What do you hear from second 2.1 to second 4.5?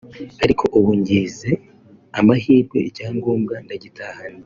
amahirwe icyangombwa ndagitahanye